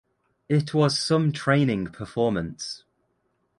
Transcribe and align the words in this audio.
It 0.49 0.73
was 0.73 0.97
some 0.97 1.31
training 1.31 1.85
performance. 1.91 2.85